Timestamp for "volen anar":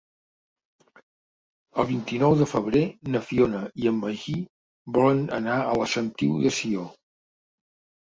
5.01-5.63